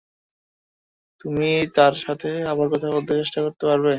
[1.21, 3.89] তুমি তার সাথে আবার কথা বলার চেষ্টা করতে পারবে?